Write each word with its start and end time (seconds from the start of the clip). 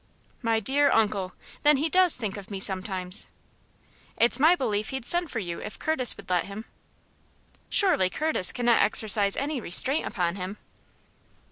"My 0.41 0.59
dear 0.59 0.89
uncle! 0.91 1.33
Then 1.61 1.77
he 1.77 1.87
does 1.87 2.17
think 2.17 2.35
of 2.35 2.49
me 2.49 2.59
sometimes?" 2.59 3.27
"It's 4.17 4.39
my 4.39 4.55
belief 4.55 4.89
he'd 4.89 5.05
send 5.05 5.29
for 5.29 5.37
you 5.37 5.59
if 5.59 5.77
Curtis 5.77 6.17
would 6.17 6.27
let 6.27 6.45
him." 6.45 6.65
"Surely 7.69 8.09
Curtis 8.09 8.51
cannot 8.51 8.81
exercise 8.81 9.37
any 9.37 9.61
restraint 9.61 10.07
upon 10.07 10.37
him?" 10.37 10.57